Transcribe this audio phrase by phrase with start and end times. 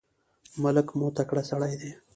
[0.63, 1.91] ملک مو تکړه سړی دی.